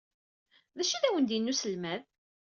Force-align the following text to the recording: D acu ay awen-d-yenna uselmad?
D 0.77 0.79
acu 0.83 0.93
ay 0.95 1.05
awen-d-yenna 1.07 1.51
uselmad? 1.53 2.01